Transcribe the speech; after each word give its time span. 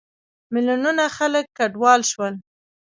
میلیونونه 0.53 1.03
خلک 1.17 1.45
کډوال 1.57 2.01
شول. 2.11 2.33